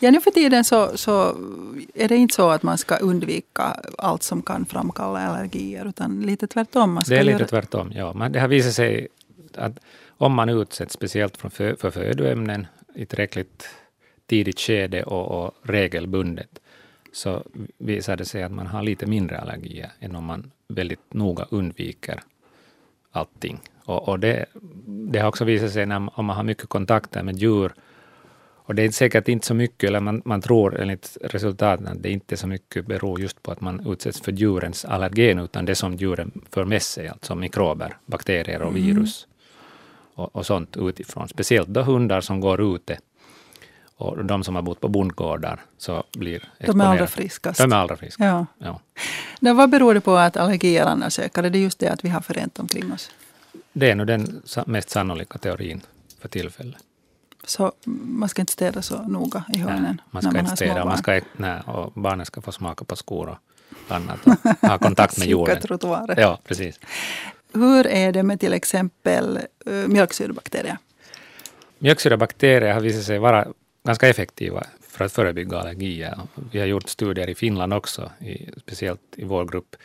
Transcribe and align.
Ja, 0.00 0.10
nu 0.10 0.20
för 0.20 0.30
tiden 0.30 0.64
så, 0.64 0.96
så 0.96 1.36
är 1.94 2.08
det 2.08 2.16
inte 2.16 2.34
så 2.34 2.50
att 2.50 2.62
man 2.62 2.78
ska 2.78 2.96
undvika 2.96 3.62
allt 3.98 4.22
som 4.22 4.42
kan 4.42 4.66
framkalla 4.66 5.18
allergier, 5.18 5.88
utan 5.88 6.22
lite 6.22 6.46
tvärtom. 6.46 6.92
Man 6.92 7.04
ska 7.04 7.14
det 7.14 7.20
är 7.20 7.24
lite 7.24 7.38
göra... 7.38 7.48
tvärtom, 7.48 7.92
ja. 7.94 8.12
Men 8.12 8.32
det 8.32 8.40
har 8.40 8.48
visat 8.48 8.74
sig 8.74 9.08
att 9.54 9.78
om 10.08 10.34
man 10.34 10.48
utsätts 10.48 10.94
speciellt 10.94 11.36
för, 11.36 11.48
för, 11.76 11.90
födoämnen 11.90 12.66
i 12.94 13.06
tillräckligt 13.06 13.68
tidigt 14.26 14.60
skede 14.60 15.02
och, 15.02 15.44
och 15.44 15.54
regelbundet, 15.62 16.58
så 17.12 17.42
visar 17.78 18.16
det 18.16 18.24
sig 18.24 18.42
att 18.42 18.52
man 18.52 18.66
har 18.66 18.82
lite 18.82 19.06
mindre 19.06 19.38
allergier 19.38 19.92
än 20.00 20.16
om 20.16 20.24
man 20.24 20.50
väldigt 20.68 21.14
noga 21.14 21.46
undviker 21.50 22.20
allting. 23.12 23.60
Och, 23.84 24.08
och 24.08 24.18
det, 24.18 24.46
det 24.86 25.18
har 25.18 25.28
också 25.28 25.44
visat 25.44 25.72
sig 25.72 25.86
när, 25.86 26.18
om 26.18 26.24
man 26.24 26.36
har 26.36 26.44
mycket 26.44 26.68
kontakter 26.68 27.22
med 27.22 27.36
djur, 27.36 27.72
och 28.68 28.74
det 28.74 28.82
är 28.82 28.90
säkert 28.90 29.28
inte 29.28 29.46
så 29.46 29.54
mycket, 29.54 29.88
eller 29.88 30.00
man, 30.00 30.22
man 30.24 30.40
tror 30.40 30.80
enligt 30.80 31.16
resultaten 31.20 31.86
att 31.86 32.02
det 32.02 32.10
inte 32.10 32.36
så 32.36 32.46
mycket 32.46 32.86
beror 32.86 33.20
just 33.20 33.42
på 33.42 33.52
att 33.52 33.60
man 33.60 33.86
utsätts 33.92 34.20
för 34.20 34.32
djurens 34.32 34.84
allergen, 34.84 35.38
utan 35.38 35.64
det 35.64 35.74
som 35.74 35.94
djuren 35.94 36.40
för 36.50 36.64
med 36.64 36.82
sig, 36.82 37.08
alltså 37.08 37.34
mikrober, 37.34 37.96
bakterier 38.06 38.62
och 38.62 38.76
virus 38.76 39.26
och, 40.14 40.36
och 40.36 40.46
sånt 40.46 40.76
utifrån. 40.76 41.28
Speciellt 41.28 41.68
då 41.68 41.82
hundar 41.82 42.20
som 42.20 42.40
går 42.40 42.74
ute 42.74 42.98
och 43.96 44.24
de 44.24 44.44
som 44.44 44.54
har 44.54 44.62
bott 44.62 44.80
på 44.80 44.88
bondgårdar 44.88 45.60
så 45.78 46.04
blir 46.16 46.38
De 46.38 46.44
är 46.44 46.84
allra 46.84 46.94
exponerade. 46.94 47.06
friskast. 47.06 47.60
De 47.60 47.72
är 47.72 47.76
allra 47.76 47.96
friskast. 47.96 48.20
Ja. 48.20 48.46
Ja. 48.58 48.80
Men 49.40 49.56
vad 49.56 49.70
beror 49.70 49.94
det 49.94 50.00
på 50.00 50.16
att 50.16 50.36
allergier 50.36 50.86
annars 50.86 51.18
ökar? 51.18 51.44
Är 51.44 51.50
det 51.50 51.58
just 51.58 51.78
det 51.78 51.88
att 51.88 52.04
vi 52.04 52.08
har 52.08 52.20
för 52.20 52.34
rent 52.34 52.58
omkring 52.58 52.92
oss? 52.92 53.10
Det 53.72 53.90
är 53.90 53.94
nog 53.94 54.06
den 54.06 54.42
mest 54.66 54.90
sannolika 54.90 55.38
teorin 55.38 55.80
för 56.20 56.28
tillfället. 56.28 56.78
Så 57.48 57.72
man 57.84 58.28
ska 58.28 58.42
inte 58.42 58.52
städa 58.52 58.82
så 58.82 59.02
noga 59.02 59.44
i 59.54 59.58
hörnen 59.58 59.82
Nej, 59.82 59.96
man 60.10 60.12
när 60.12 60.20
ska 60.20 60.30
man 60.30 60.40
inte 60.40 60.56
städa, 60.56 60.84
man 60.84 60.98
ska, 60.98 61.20
nej, 61.36 61.60
och 61.66 61.92
barnen 61.92 62.26
ska 62.26 62.40
få 62.40 62.52
smaka 62.52 62.84
på 62.84 62.96
skor 62.96 63.28
och 63.28 63.94
annat 63.94 64.18
och 64.26 64.68
ha 64.68 64.78
kontakt 64.88 65.18
med 65.18 65.28
jorden. 65.28 65.60
trottoarer. 65.60 66.20
Ja, 66.20 66.38
precis. 66.44 66.80
Hur 67.52 67.86
är 67.86 68.12
det 68.12 68.22
med 68.22 68.40
till 68.40 68.52
exempel 68.52 69.38
uh, 69.66 69.88
mjölksyrebakterier? 69.88 70.78
Mjölksyrabakterier 71.78 72.74
har 72.74 72.80
visat 72.80 73.04
sig 73.04 73.18
vara 73.18 73.46
ganska 73.84 74.08
effektiva 74.08 74.64
för 74.80 75.04
att 75.04 75.12
förebygga 75.12 75.58
allergier. 75.58 76.18
Vi 76.52 76.58
har 76.58 76.66
gjort 76.66 76.88
studier 76.88 77.28
i 77.28 77.34
Finland 77.34 77.74
också, 77.74 78.10
i, 78.20 78.50
speciellt 78.60 79.00
i 79.16 79.24
vår 79.24 79.44
grupp 79.44 79.76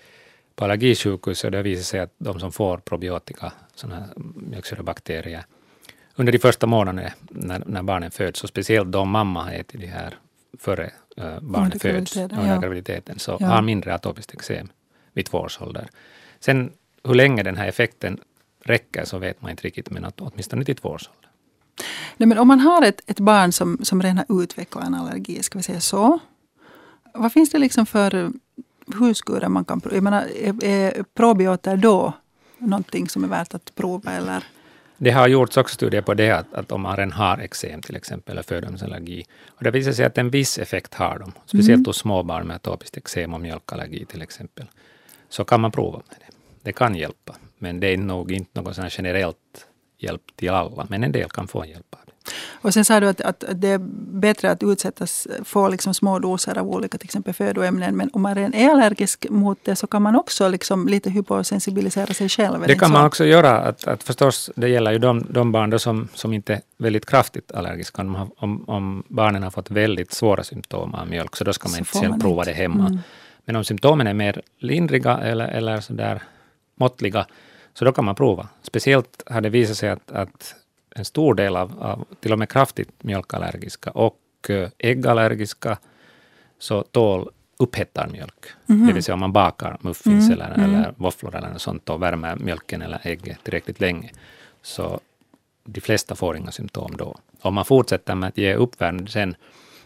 på 0.55 0.63
allergisjukhus, 0.63 1.43
och 1.43 1.51
det 1.51 1.57
har 1.57 1.63
visat 1.63 1.85
sig 1.85 1.99
att 1.99 2.13
de 2.17 2.39
som 2.39 2.51
får 2.51 2.77
probiotika, 2.77 3.51
sådana 3.75 3.99
här 3.99 4.09
mjölksyrabakterier, 4.35 5.45
under 6.15 6.31
de 6.31 6.39
första 6.39 6.67
månaderna 6.67 7.09
när, 7.29 7.63
när 7.65 7.83
barnen 7.83 8.11
föds, 8.11 8.43
och 8.43 8.49
speciellt 8.49 8.91
då 8.91 9.05
mamma 9.05 9.43
har 9.43 9.51
ätit 9.51 9.81
det 9.81 9.87
här 9.87 10.15
före 10.59 10.91
uh, 11.19 11.39
barnet 11.41 11.81
föds, 11.81 12.17
under 12.17 12.47
ja. 12.47 12.59
graviditeten, 12.59 13.19
så 13.19 13.37
Ja. 13.39 13.47
har 13.47 13.61
mindre 13.61 13.93
atopiskt 13.95 14.33
eksem 14.33 14.67
vid 15.13 15.25
två 15.25 15.37
års 15.37 15.61
ålder. 15.61 15.87
Sen 16.39 16.71
hur 17.03 17.13
länge 17.13 17.43
den 17.43 17.57
här 17.57 17.67
effekten 17.67 18.19
räcker 18.63 19.05
så 19.05 19.17
vet 19.17 19.41
man 19.41 19.51
inte 19.51 19.63
riktigt, 19.63 19.89
men 19.89 20.05
att 20.05 20.21
åtminstone 20.21 20.65
till 20.65 20.75
två 20.75 20.89
års 20.89 21.07
ålder. 21.07 21.29
Nej, 22.17 22.27
men 22.27 22.37
om 22.37 22.47
man 22.47 22.59
har 22.59 22.81
ett, 22.81 23.01
ett 23.07 23.19
barn 23.19 23.51
som, 23.51 23.79
som 23.83 24.01
redan 24.01 24.17
har 24.17 24.43
utvecklat 24.43 24.83
en 24.87 24.93
allergi, 24.93 25.43
ska 25.43 25.59
vi 25.59 25.63
säga 25.63 25.79
så. 25.79 26.19
Vad 27.13 27.33
finns 27.33 27.49
det 27.49 27.57
liksom 27.57 27.85
för 27.85 28.31
huskurer 28.99 29.47
man 29.47 29.65
kan 29.65 29.81
prova? 29.81 29.95
Jag 29.95 30.03
menar, 30.03 30.21
är, 30.21 30.63
är 30.63 31.03
probioter 31.13 31.77
då 31.77 32.13
någonting 32.57 33.09
som 33.09 33.23
är 33.23 33.27
värt 33.27 33.53
att 33.53 33.75
prova? 33.75 34.11
Eller? 34.11 34.43
Det 35.03 35.11
har 35.11 35.27
gjorts 35.27 35.57
också 35.57 35.73
studier 35.73 36.01
på 36.01 36.13
det, 36.13 36.31
att, 36.31 36.53
att 36.53 36.71
om 36.71 36.81
man 36.81 36.97
redan 36.97 37.11
har 37.11 37.37
eksem 37.37 37.81
till 37.81 37.95
exempel, 37.95 38.31
eller 38.31 38.43
födoämnesallergi, 38.43 39.25
och 39.47 39.63
det 39.63 39.71
visar 39.71 39.91
sig 39.91 40.05
att 40.05 40.17
en 40.17 40.29
viss 40.29 40.57
effekt 40.57 40.93
har 40.93 41.19
de, 41.19 41.31
speciellt 41.45 41.79
Mm. 41.79 41.85
hos 41.85 41.97
småbarn 41.97 42.47
med 42.47 42.55
atopiskt 42.55 42.97
eksem 42.97 43.33
och 43.33 43.41
mjölkallergi 43.41 44.05
till 44.05 44.21
exempel, 44.21 44.65
så 45.29 45.43
kan 45.43 45.61
man 45.61 45.71
prova 45.71 45.97
med 45.97 46.17
det. 46.19 46.35
Det 46.61 46.71
kan 46.71 46.95
hjälpa, 46.95 47.35
men 47.57 47.79
det 47.79 47.87
är 47.87 47.97
nog 47.97 48.31
inte 48.31 48.61
något 48.61 48.77
generellt 48.97 49.67
hjälp 49.97 50.21
till 50.35 50.49
alla, 50.49 50.87
men 50.89 51.03
en 51.03 51.11
del 51.11 51.29
kan 51.29 51.47
få 51.47 51.65
hjälp 51.65 51.95
av. 51.95 52.02
Och 52.63 52.73
sen 52.73 52.85
sa 52.85 52.99
du 52.99 53.07
att, 53.07 53.21
att 53.21 53.43
det 53.53 53.67
är 53.67 53.79
bättre 54.19 54.51
att 54.51 54.63
utsättas, 54.63 55.27
få 55.43 55.69
liksom 55.69 55.93
små 55.93 56.19
doser 56.19 56.57
av 56.57 56.67
olika 56.67 56.97
till 56.97 57.05
exempel 57.05 57.33
födoämnen. 57.33 57.95
Men 57.95 58.09
om 58.13 58.21
man 58.21 58.35
redan 58.35 58.53
är 58.53 58.69
allergisk 58.69 59.25
mot 59.29 59.57
det 59.63 59.75
så 59.75 59.87
kan 59.87 60.01
man 60.01 60.15
också 60.15 60.47
liksom 60.47 60.87
lite 60.87 61.09
hyposensibilisera 61.09 62.13
sig 62.13 62.29
själv. 62.29 62.63
Det 62.67 62.75
kan 62.75 62.89
så? 62.89 62.93
man 62.93 63.05
också 63.05 63.25
göra. 63.25 63.59
Att, 63.59 63.87
att 63.87 64.03
förstås, 64.03 64.51
det 64.55 64.67
gäller 64.69 64.91
ju 64.91 64.97
de, 64.99 65.25
de 65.29 65.51
barn 65.51 65.79
som, 65.79 66.07
som 66.13 66.33
inte 66.33 66.53
är 66.53 66.61
väldigt 66.77 67.05
kraftigt 67.05 67.51
allergiska. 67.51 68.01
Om, 68.01 68.31
om, 68.37 68.69
om 68.69 69.03
barnen 69.07 69.43
har 69.43 69.51
fått 69.51 69.71
väldigt 69.71 70.13
svåra 70.13 70.43
symptom 70.43 70.95
av 70.95 71.07
mjölk, 71.07 71.35
så 71.35 71.43
då 71.43 71.53
ska 71.53 71.69
man 71.69 71.73
Så 71.73 71.77
inte 71.77 71.91
själv 71.91 72.09
man 72.09 72.19
prova 72.19 72.41
inte. 72.41 72.51
det 72.51 72.57
hemma. 72.57 72.87
Mm. 72.87 72.99
Men 73.45 73.55
om 73.55 73.63
symptomen 73.63 74.07
är 74.07 74.13
mer 74.13 74.41
lindriga 74.59 75.17
eller, 75.17 75.47
eller 75.47 75.79
sådär 75.79 76.21
måttliga, 76.75 77.25
så 77.73 77.85
då 77.85 77.91
kan 77.91 78.05
man 78.05 78.15
prova. 78.15 78.47
Speciellt 78.61 79.23
har 79.25 79.41
det 79.41 79.49
visat 79.49 79.77
sig 79.77 79.89
att, 79.89 80.11
att 80.11 80.55
en 80.95 81.05
stor 81.05 81.33
del 81.33 81.55
av, 81.55 81.83
av 81.83 82.05
till 82.19 82.33
och 82.33 82.39
med 82.39 82.49
kraftigt 82.49 83.03
mjölkallergiska 83.03 83.91
och 83.91 84.19
eh, 84.49 84.69
äggallergiska 84.77 85.77
så 86.59 86.83
tål 86.83 87.29
upphettad 87.57 88.07
mjölk. 88.07 88.45
Mhm. 88.65 88.87
Det 88.87 88.93
vill 88.93 89.03
säga 89.03 89.13
om 89.13 89.19
man 89.19 89.33
bakar 89.33 89.77
muffins 89.81 90.25
Mm, 90.25 90.41
eller, 90.41 90.55
mm. 90.55 90.75
eller 90.75 90.93
våfflor 90.97 91.35
eller 91.35 91.49
något 91.49 91.61
sånt 91.61 91.89
och 91.89 92.01
värmer 92.01 92.35
mjölken 92.35 92.81
eller 92.81 92.99
ägget 93.03 93.43
tillräckligt 93.43 93.79
länge. 93.79 94.11
Så 94.61 94.99
de 95.65 95.81
flesta 95.81 96.15
får 96.15 96.37
inga 96.37 96.51
symptom 96.51 96.91
då. 96.97 97.15
Om 97.41 97.53
man 97.53 97.65
fortsätter 97.65 98.15
med 98.15 98.29
att 98.29 98.37
ge 98.37 98.55
uppvärmd 98.55 99.09
sen 99.09 99.35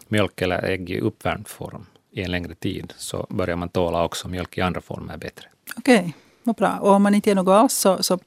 mjölk 0.08 0.42
eller 0.42 0.64
ägg 0.64 0.90
i 0.90 1.00
uppvärmd 1.00 1.48
form 1.48 1.86
i 2.10 2.22
en 2.22 2.30
längre 2.30 2.54
tid 2.54 2.92
så 2.96 3.26
börjar 3.30 3.56
man 3.56 3.68
tåla 3.68 4.04
också 4.04 4.28
mjölk 4.28 4.58
i 4.58 4.60
andra 4.60 4.80
former 4.80 5.16
bättre. 5.16 5.46
Okej, 5.76 6.14
vad 6.48 6.56
bra. 6.56 6.78
Och 6.80 6.90
om 6.92 7.02
man 7.02 7.14
inte 7.14 7.30
ger 7.30 7.34
något 7.34 7.52
alls 7.52 7.72
så, 7.74 8.02
så 8.02 8.18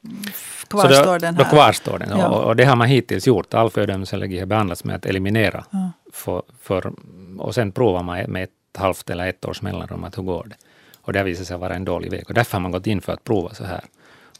så 0.70 0.78
kvarstår 0.78 1.12
då, 1.12 1.18
den 1.18 1.34
Då 1.34 1.42
här. 1.42 1.50
kvarstår 1.50 1.98
den 1.98 2.08
Ja. 2.18 2.28
och, 2.28 2.44
och 2.44 2.56
det 2.56 2.64
har 2.64 2.76
man 2.76 2.88
hittills 2.88 3.26
gjort. 3.26 3.54
All 3.54 3.70
födoämnesallergi 3.70 4.38
har 4.38 4.46
behandlats 4.46 4.84
med 4.84 4.96
att 4.96 5.06
eliminera. 5.06 5.64
Ja. 5.70 5.90
För, 6.12 6.42
för, 6.60 6.92
och 7.38 7.54
sen 7.54 7.72
provar 7.72 8.02
man 8.02 8.18
med 8.28 8.42
ett 8.42 8.50
halvt 8.78 9.10
eller 9.10 9.26
ett 9.26 9.44
års 9.44 9.62
mellanrum 9.62 10.04
att 10.04 10.18
hur 10.18 10.22
går 10.22 10.46
det. 10.48 10.56
Och 11.00 11.12
det 11.12 11.18
har 11.18 11.24
visat 11.26 11.46
sig 11.46 11.58
vara 11.58 11.74
en 11.74 11.84
dålig 11.84 12.10
väg. 12.10 12.24
Och 12.28 12.34
därför 12.34 12.52
har 12.52 12.60
man 12.60 12.70
gått 12.72 12.86
in 12.86 13.00
för 13.00 13.12
att 13.12 13.24
prova 13.24 13.54
så 13.54 13.64
här. 13.64 13.84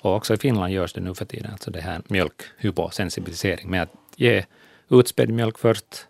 Och 0.00 0.14
också 0.16 0.34
i 0.34 0.36
Finland 0.36 0.72
görs 0.72 0.92
det 0.92 1.00
nu 1.00 1.14
för 1.14 1.24
tiden, 1.24 1.50
alltså 1.52 1.70
det 1.70 1.80
här 1.80 2.02
mjölkhyposensibilisering 2.08 3.70
med 3.70 3.82
att 3.82 3.92
ge 4.16 4.44
utspädd 4.90 5.30
mjölk 5.30 5.58
först 5.58 6.06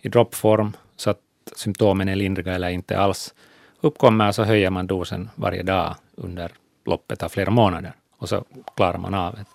i 0.00 0.08
droppform 0.08 0.72
så 0.96 1.10
att 1.10 1.18
symptomen 1.56 2.08
är 2.08 2.16
lindriga 2.16 2.54
eller 2.54 2.68
inte 2.68 2.98
alls 2.98 3.34
uppkommer, 3.80 4.32
så 4.32 4.42
höjer 4.44 4.70
man 4.70 4.86
dosen 4.86 5.30
varje 5.34 5.62
dag 5.62 5.94
under 6.16 6.50
loppet 6.90 7.22
av 7.22 7.28
flera 7.28 7.50
månader. 7.50 7.92
Och 8.18 8.28
så 8.28 8.44
klarar 8.76 8.98
man 8.98 9.14
av 9.14 9.34
ett, 9.38 9.48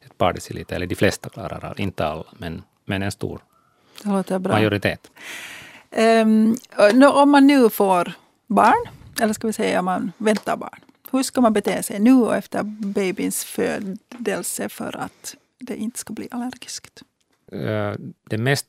ett 0.00 0.18
par 0.18 0.32
deciliter, 0.32 0.76
eller 0.76 0.86
de 0.86 0.94
flesta 0.94 1.28
klarar 1.28 1.64
av, 1.64 1.80
inte 1.80 2.06
alla, 2.06 2.24
men, 2.38 2.62
men 2.84 3.02
en 3.02 3.12
stor 3.12 3.40
majoritet. 4.54 5.10
Nå, 6.94 7.12
om 7.22 7.30
man 7.30 7.46
nu 7.46 7.70
får 7.70 8.12
barn, 8.46 8.84
eller 9.20 9.32
ska 9.34 9.46
vi 9.46 9.52
säga 9.52 9.78
om 9.78 9.84
man 9.84 10.12
väntar 10.18 10.56
barn. 10.56 10.80
Hur 11.10 11.22
ska 11.22 11.40
man 11.40 11.52
bete 11.52 11.82
sig 11.82 11.98
nu 12.00 12.12
och 12.12 12.36
efter 12.36 12.62
babyns 12.62 13.44
födelse 13.44 14.68
för 14.68 14.96
att 14.96 15.34
det 15.58 15.76
inte 15.76 15.98
ska 15.98 16.12
bli 16.12 16.28
allergiskt? 16.30 17.02
Eh, 17.52 17.92
Det 18.30 18.38
mest 18.38 18.66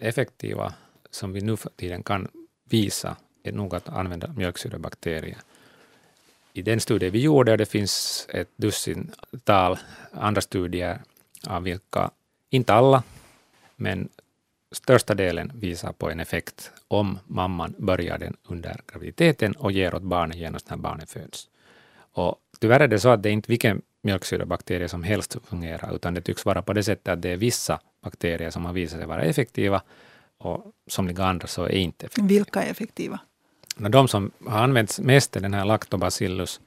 effektiva 0.00 0.72
som 1.10 1.32
vi 1.32 1.40
nu 1.40 1.56
för 1.56 1.70
tiden 1.76 2.02
kan 2.02 2.28
visa 2.70 3.16
är 3.42 3.52
nog 3.52 3.74
att 3.74 3.88
använda 3.88 4.32
mjölksyrebakterier. 4.32 5.38
I 6.56 6.62
den 6.62 6.80
studie 6.80 7.10
vi 7.10 7.20
gjorde, 7.20 7.52
och 7.52 7.58
det 7.58 7.66
finns 7.66 8.26
ett 8.32 8.50
dussintal 8.56 9.78
andra 10.12 10.40
studier 10.40 10.98
av 11.46 11.62
vilka, 11.62 12.10
inte 12.50 12.74
alla, 12.74 13.02
men 13.76 14.08
största 14.72 15.14
delen 15.14 15.52
visar 15.54 15.92
på 15.92 16.10
en 16.10 16.20
effekt 16.20 16.70
om 16.88 17.18
mamman 17.26 17.74
börjar 17.78 18.18
den 18.18 18.36
under 18.48 18.80
graviditeten 18.92 19.52
och 19.52 19.72
ger 19.72 19.94
åt 19.94 20.02
barnet 20.02 20.36
genast 20.36 20.70
när 20.70 20.76
barnet 20.76 21.10
föds. 21.10 21.48
Och 22.12 22.36
tyvärr 22.60 22.80
är 22.80 22.88
det 22.88 23.00
så 23.00 23.08
att 23.08 23.22
det 23.22 23.28
är 23.28 23.32
inte 23.32 23.50
vilken 23.50 23.82
mjölksyrabakterie 24.02 24.88
som 24.88 25.02
helst 25.02 25.36
fungerar, 25.44 25.94
utan 25.94 26.14
det 26.14 26.20
tycks 26.20 26.44
vara 26.44 26.62
på 26.62 26.72
det 26.72 26.82
sättet 26.82 27.08
att 27.08 27.22
det 27.22 27.30
är 27.30 27.36
vissa 27.36 27.80
bakterier 28.02 28.50
som 28.50 28.64
har 28.64 28.72
visat 28.72 28.98
sig 28.98 29.06
vara 29.06 29.22
effektiva 29.22 29.82
och 30.38 30.72
somliga 30.86 31.24
andra 31.24 31.46
så 31.46 31.64
är 31.64 31.72
inte 31.72 32.06
effektiva. 32.06 32.28
Vilka 32.28 32.62
är 32.62 32.70
effektiva? 32.70 33.20
Men 33.74 33.90
De 33.92 34.08
som 34.08 34.30
har 34.46 34.58
använts 34.58 35.00
mest 35.00 35.36
är 35.36 35.40
den 35.40 35.54
här 35.54 35.64
Lactobacillus 35.64 36.60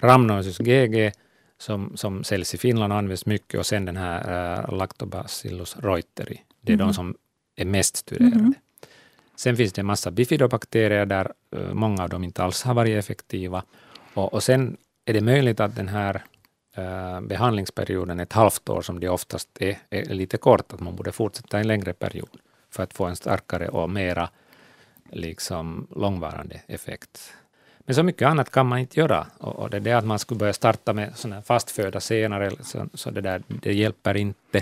rhamnosus 0.00 0.58
GG 0.58 1.12
som, 1.58 1.96
som 1.96 2.24
säljs 2.24 2.54
i 2.54 2.58
Finland 2.58 2.92
och 2.92 2.98
används 2.98 3.26
mycket 3.26 3.60
och 3.60 3.66
sen 3.66 3.84
den 3.84 3.96
här 3.96 4.20
uh, 4.68 4.78
Lactobacillus 4.78 5.76
reuteri. 5.76 6.42
Det 6.60 6.72
är 6.72 6.76
Mhm. 6.76 6.86
de 6.86 6.94
som 6.94 7.14
är 7.56 7.64
mest 7.64 7.96
studerade. 7.96 8.36
Mhm. 8.36 8.54
Sen 9.36 9.56
finns 9.56 9.72
det 9.72 9.80
en 9.80 9.86
massa 9.86 10.10
bifidobakterier 10.10 11.06
där 11.06 11.32
eh, 11.56 11.72
många 11.74 12.02
av 12.02 12.08
dem 12.08 12.24
inte 12.24 12.42
alls 12.44 12.62
har 12.62 12.74
varit 12.74 12.98
effektiva. 12.98 13.62
Och, 14.14 14.34
och 14.34 14.42
sen 14.42 14.76
är 15.04 15.12
det 15.12 15.20
möjligt 15.20 15.60
att 15.60 15.76
den 15.76 15.88
här 15.88 16.22
eh, 16.76 17.20
behandlingsperioden, 17.20 18.20
ett 18.20 18.32
halvt 18.32 18.68
år 18.68 18.82
som 18.82 19.00
det 19.00 19.08
oftast 19.08 19.48
är, 19.60 19.78
är 19.90 20.04
lite 20.14 20.36
kort, 20.36 20.72
att 20.72 20.80
man 20.80 20.96
borde 20.96 21.12
fortsätta 21.12 21.58
en 21.58 21.66
längre 21.66 21.92
period. 21.92 22.28
för 22.72 22.82
att 22.82 22.94
få 22.94 23.04
en 23.04 23.16
starkare 23.16 23.68
och 23.68 23.90
mera 23.90 24.28
liksom 25.12 25.86
långvarande 25.96 26.60
effekt. 26.66 27.32
Men 27.78 27.94
så 27.94 28.02
mycket 28.02 28.28
annat 28.28 28.50
kan 28.50 28.66
man 28.66 28.78
inte 28.78 29.00
göra. 29.00 29.26
Och, 29.38 29.56
och 29.56 29.70
det 29.70 29.76
är 29.76 29.80
det 29.80 29.92
att 29.92 30.04
man 30.04 30.18
skulle 30.18 30.38
börja 30.38 30.52
starta 30.52 30.92
med 30.92 31.12
sån 31.14 31.32
här 31.32 31.40
fast 31.40 31.70
föda 31.70 32.00
senare, 32.00 32.50
så, 32.62 32.88
så 32.94 33.10
det, 33.10 33.20
där, 33.20 33.42
det 33.48 33.72
hjälper 33.72 34.16
inte. 34.16 34.60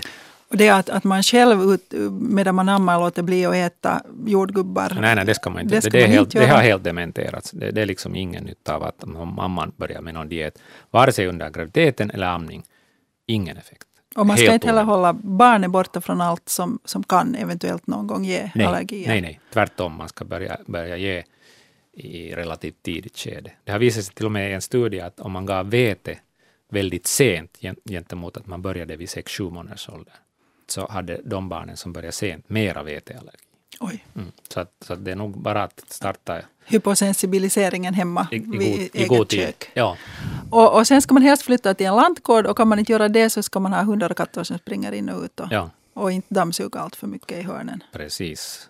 Och 0.49 0.57
det 0.57 0.67
är 0.67 0.79
att, 0.79 0.89
att 0.89 1.03
man 1.03 1.23
själv, 1.23 1.61
ut, 1.61 1.93
medan 2.11 2.55
man 2.55 2.69
ammar, 2.69 2.99
låter 2.99 3.23
bli 3.23 3.45
att 3.45 3.55
äta 3.55 4.01
jordgubbar. 4.25 4.97
Nej, 5.01 5.15
nej, 5.15 5.25
det 5.25 5.35
ska 5.35 5.49
man 5.49 5.61
inte. 5.61 5.75
Det, 5.75 5.81
ska 5.81 5.89
det, 5.91 5.97
är 5.97 6.07
man 6.07 6.11
helt, 6.11 6.27
inte 6.27 6.39
det 6.39 6.47
har 6.51 6.61
helt 6.61 6.83
dementerats. 6.83 7.51
Det, 7.51 7.71
det 7.71 7.81
är 7.81 7.85
liksom 7.85 8.15
ingen 8.15 8.43
nytta 8.43 8.75
av 8.75 8.83
att 8.83 9.05
mamman 9.05 9.71
börjar 9.77 10.01
med 10.01 10.13
någon 10.13 10.29
diet, 10.29 10.59
vare 10.91 11.11
sig 11.11 11.27
under 11.27 11.49
graviditeten 11.49 12.11
eller 12.11 12.27
amning. 12.27 12.63
Ingen 13.25 13.57
effekt. 13.57 13.87
Och 14.15 14.25
man 14.27 14.37
ska 14.37 14.53
inte 14.53 14.67
heller 14.67 14.83
hålla 14.83 15.13
barnet 15.13 15.71
borta 15.71 16.01
från 16.01 16.21
allt 16.21 16.49
som, 16.49 16.79
som 16.85 17.03
kan 17.03 17.35
eventuellt 17.35 17.87
någon 17.87 18.07
gång 18.07 18.25
ge 18.25 18.51
nej, 18.55 18.65
allergier. 18.65 19.07
Nej, 19.07 19.21
nej, 19.21 19.39
tvärtom. 19.53 19.93
Man 19.93 20.09
ska 20.09 20.25
börja, 20.25 20.57
börja 20.65 20.97
ge 20.97 21.23
i 21.93 22.35
relativt 22.35 22.83
tidigt 22.83 23.17
skede. 23.17 23.51
Det 23.63 23.71
har 23.71 23.79
visat 23.79 24.05
sig 24.05 24.15
till 24.15 24.25
och 24.25 24.31
med 24.31 24.51
i 24.51 24.53
en 24.53 24.61
studie 24.61 24.99
att 24.99 25.19
om 25.19 25.31
man 25.31 25.45
gav 25.45 25.69
vete 25.69 26.19
väldigt 26.69 27.07
sent 27.07 27.57
gen- 27.59 27.75
gentemot 27.89 28.37
att 28.37 28.47
man 28.47 28.61
började 28.61 28.95
vid 28.95 29.07
6-7 29.07 29.51
månaders 29.51 29.89
ålder, 29.89 30.13
så 30.67 30.87
hade 30.87 31.21
de 31.25 31.49
barnen 31.49 31.77
som 31.77 31.93
började 31.93 32.11
sent 32.11 32.49
mera 32.49 32.83
veteallergi. 32.83 33.37
Oj. 33.79 34.05
Mm. 34.15 34.31
Så, 34.53 34.59
att, 34.59 34.71
så 34.81 34.93
att 34.93 35.05
det 35.05 35.11
är 35.11 35.15
nog 35.15 35.41
bara 35.41 35.63
att 35.63 35.83
starta 35.87 36.41
Hyposensibiliseringen 36.65 37.93
hemma 37.93 38.27
i, 38.31 38.35
i, 38.35 38.39
vid 38.39 38.49
god, 38.51 38.61
i 38.61 38.89
eget 38.93 39.07
god 39.07 39.27
tid. 39.29 39.39
kök. 39.39 39.69
Ja, 39.73 39.97
Och, 40.51 40.77
och 40.77 40.87
sen 40.87 41.01
ska 41.01 41.13
man 41.13 41.23
helst 41.23 41.43
flytta 41.43 41.73
till 41.73 41.85
en 41.85 41.95
lantgård 41.95 42.45
och 42.45 42.57
kan 42.57 42.67
man 42.67 42.79
inte 42.79 42.91
göra 42.91 43.09
det 43.09 43.29
så 43.29 43.43
ska 43.43 43.59
man 43.59 43.73
ha 43.73 43.83
hundar 43.83 44.09
och 44.09 44.17
katter 44.17 44.43
som 44.43 44.57
springer 44.57 44.91
in 44.91 45.09
och 45.09 45.23
ut 45.23 45.39
och, 45.39 45.47
ja, 45.51 45.69
och 45.93 46.11
inte 46.11 46.33
dammsuga 46.33 46.79
allt 46.79 46.95
för 46.95 47.07
mycket 47.07 47.37
i 47.37 47.41
hörnen. 47.41 47.83
precis. 47.91 48.69